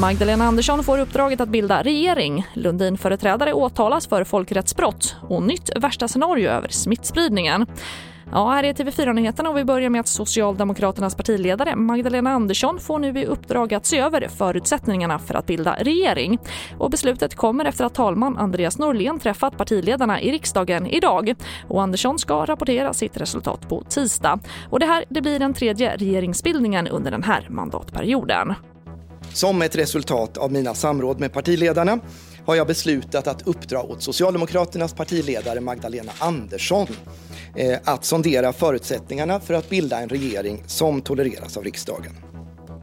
Magdalena 0.00 0.44
Andersson 0.44 0.84
får 0.84 0.98
uppdraget 0.98 1.40
att 1.40 1.48
bilda 1.48 1.82
regering. 1.82 2.46
Lundin-företrädare 2.54 3.52
åtalas 3.52 4.06
för 4.06 4.24
folkrättsbrott 4.24 5.16
och 5.28 5.42
nytt 5.42 5.70
värsta 5.76 6.08
scenario 6.08 6.50
över 6.50 6.68
smittspridningen. 6.68 7.66
Ja, 8.32 8.50
här 8.50 8.64
är 8.64 8.72
TV4-nyheterna 8.72 9.48
och 9.48 9.58
vi 9.58 9.64
börjar 9.64 9.90
med 9.90 10.00
att 10.00 10.08
Socialdemokraternas 10.08 11.14
partiledare 11.14 11.76
Magdalena 11.76 12.30
Andersson 12.30 12.80
får 12.80 12.98
nu 12.98 13.20
i 13.20 13.26
uppdrag 13.26 13.74
att 13.74 13.86
se 13.86 13.98
över 13.98 14.28
förutsättningarna 14.28 15.18
för 15.18 15.34
att 15.34 15.46
bilda 15.46 15.76
regering. 15.80 16.38
Och 16.78 16.90
beslutet 16.90 17.34
kommer 17.34 17.64
efter 17.64 17.84
att 17.84 17.94
talman 17.94 18.36
Andreas 18.36 18.78
Norlén 18.78 19.18
träffat 19.18 19.58
partiledarna 19.58 20.20
i 20.20 20.32
riksdagen 20.32 20.86
idag. 20.86 21.34
Och 21.68 21.82
Andersson 21.82 22.18
ska 22.18 22.44
rapportera 22.44 22.94
sitt 22.94 23.16
resultat 23.16 23.68
på 23.68 23.82
tisdag. 23.88 24.40
Och 24.70 24.80
det 24.80 24.86
här 24.86 25.04
det 25.08 25.20
blir 25.20 25.38
den 25.38 25.54
tredje 25.54 25.96
regeringsbildningen 25.96 26.88
under 26.88 27.10
den 27.10 27.22
här 27.22 27.46
mandatperioden. 27.50 28.54
Som 29.32 29.62
ett 29.62 29.76
resultat 29.76 30.36
av 30.36 30.52
mina 30.52 30.74
samråd 30.74 31.20
med 31.20 31.32
partiledarna 31.32 31.98
har 32.46 32.54
jag 32.54 32.66
beslutat 32.66 33.26
att 33.26 33.48
uppdra 33.48 33.82
åt 33.82 34.02
Socialdemokraternas 34.02 34.94
partiledare 34.94 35.60
Magdalena 35.60 36.12
Andersson 36.18 36.86
Eh, 37.54 37.78
att 37.84 38.04
sondera 38.04 38.52
förutsättningarna 38.52 39.40
för 39.40 39.54
att 39.54 39.70
bilda 39.70 40.00
en 40.00 40.08
regering 40.08 40.62
som 40.66 41.00
tolereras 41.00 41.56
av 41.56 41.64
riksdagen. 41.64 42.12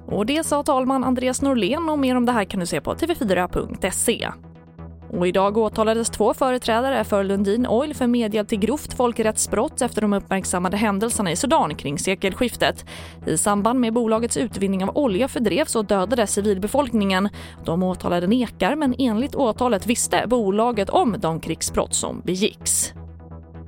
Och 0.08 0.26
det 0.26 0.46
sa 0.46 0.64
talman 0.64 1.04
Andreas 1.04 1.42
Norlén 1.42 1.90
och 1.90 2.00
mer 2.00 2.16
om 2.16 2.26
det 2.26 2.32
här 2.32 2.46
kan 2.46 2.60
du 2.60 2.66
se 2.66 2.82
på 2.82 2.94
tv4.se. 2.94 4.32
Och 5.18 5.28
idag 5.28 5.58
åtalades 5.58 6.10
två 6.10 6.34
företrädare 6.34 7.04
för 7.04 7.24
Lundin 7.24 7.68
Oil 7.68 7.96
för 7.96 8.08
medhjälp 8.08 8.48
till 8.48 8.60
grovt 8.60 8.94
folkrättsbrott 8.94 9.82
efter 9.82 10.02
de 10.02 10.14
uppmärksammade 10.14 10.78
händelserna 10.78 11.32
i 11.32 11.36
Sudan 11.36 11.76
kring 11.76 12.00
sekelskiftet. 12.00 12.86
I 13.28 13.38
samband 13.38 13.80
med 13.80 13.94
bolagets 13.94 14.38
utvinning 14.38 14.84
av 14.84 14.98
olja 14.98 15.28
fördrevs 15.28 15.76
och 15.76 15.86
dödades 15.86 16.34
civilbefolkningen. 16.34 17.30
De 17.66 17.84
åtalade 17.84 18.28
nekar 18.28 18.76
men 18.76 18.96
enligt 18.98 19.36
åtalet 19.36 19.88
visste 19.88 20.24
bolaget 20.28 20.90
om 20.90 21.16
de 21.20 21.40
krigsbrott 21.40 21.94
som 21.94 22.22
begicks. 22.22 22.94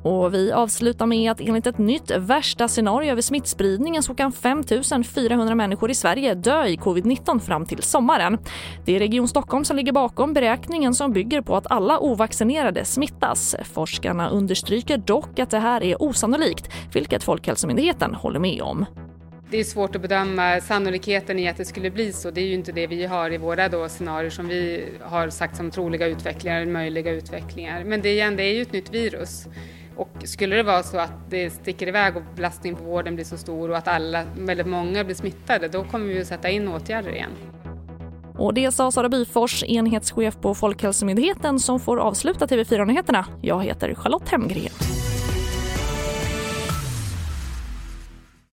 Och 0.07 0.33
vi 0.33 0.51
avslutar 0.51 1.05
med 1.05 1.31
att 1.31 1.41
enligt 1.41 1.67
ett 1.67 1.77
nytt 1.77 2.11
värsta 2.11 2.67
scenario 2.67 3.11
över 3.11 3.21
smittspridningen 3.21 4.03
så 4.03 4.15
kan 4.15 4.31
5 4.31 4.63
400 5.03 5.55
människor 5.55 5.91
i 5.91 5.95
Sverige 5.95 6.33
dö 6.33 6.65
i 6.65 6.75
covid-19 6.75 7.39
fram 7.39 7.65
till 7.65 7.83
sommaren. 7.83 8.37
Det 8.85 8.95
är 8.95 8.99
Region 8.99 9.27
Stockholm 9.27 9.65
som 9.65 9.77
ligger 9.77 9.91
bakom 9.91 10.33
beräkningen 10.33 10.93
som 10.93 11.13
bygger 11.13 11.41
på 11.41 11.55
att 11.55 11.71
alla 11.71 11.99
ovaccinerade 11.99 12.85
smittas. 12.85 13.55
Forskarna 13.73 14.29
understryker 14.29 14.97
dock 14.97 15.39
att 15.39 15.49
det 15.49 15.59
här 15.59 15.83
är 15.83 16.01
osannolikt, 16.01 16.69
vilket 16.93 17.23
Folkhälsomyndigheten 17.23 18.15
håller 18.15 18.39
med 18.39 18.61
om. 18.61 18.85
Det 19.49 19.57
är 19.59 19.63
svårt 19.63 19.95
att 19.95 20.01
bedöma 20.01 20.61
sannolikheten 20.61 21.39
i 21.39 21.47
att 21.47 21.57
det 21.57 21.65
skulle 21.65 21.91
bli 21.91 22.13
så. 22.13 22.31
Det 22.31 22.41
är 22.41 22.45
ju 22.45 22.53
inte 22.53 22.71
det 22.71 22.87
vi 22.87 23.05
har 23.05 23.33
i 23.33 23.37
våra 23.37 23.69
då 23.69 23.89
scenarier 23.89 24.29
som 24.29 24.47
vi 24.47 24.85
har 25.01 25.29
sagt 25.29 25.55
som 25.55 25.71
troliga 25.71 26.07
utvecklingar, 26.07 26.65
möjliga 26.65 27.11
utvecklingar. 27.11 27.83
Men 27.83 28.01
det, 28.01 28.09
igen, 28.09 28.35
det 28.35 28.43
är 28.43 28.53
ju 28.53 28.61
ett 28.61 28.73
nytt 28.73 28.93
virus. 28.93 29.47
Och 29.97 30.09
skulle 30.23 30.55
det 30.55 30.63
vara 30.63 30.83
så 30.83 30.97
att 30.97 31.29
det 31.29 31.49
sticker 31.49 31.87
iväg 31.87 32.17
och 32.17 32.23
belastningen 32.35 32.79
på 32.79 32.85
vården 32.85 33.15
blir 33.15 33.25
så 33.25 33.37
stor 33.37 33.69
och 33.69 33.77
att 33.77 33.87
alla, 33.87 34.23
väldigt 34.37 34.67
många 34.67 35.03
blir 35.03 35.15
smittade, 35.15 35.67
då 35.67 35.83
kommer 35.83 36.05
vi 36.05 36.21
att 36.21 36.27
sätta 36.27 36.49
in 36.49 36.67
åtgärder 36.67 37.11
igen. 37.15 37.31
Och 38.37 38.53
det 38.53 38.71
sa 38.71 38.91
Sara 38.91 39.09
Byfors, 39.09 39.63
enhetschef 39.63 40.37
på 40.41 40.55
Folkhälsomyndigheten 40.55 41.59
som 41.59 41.79
får 41.79 41.97
avsluta 41.97 42.45
TV4-nyheterna. 42.45 43.25
Jag 43.41 43.63
heter 43.63 43.93
Charlotte 43.93 44.29
Hemgren. 44.29 44.96